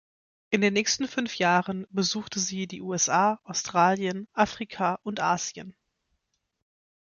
[0.49, 5.75] In den nächsten fünf Jahren besuchte sie die USA, Australien, Afrika und Asien.